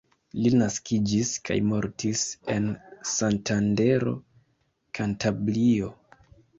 [0.43, 2.67] Li naskiĝis kaj mortis en
[3.13, 4.19] Santandero,
[5.03, 5.97] Kantabrio.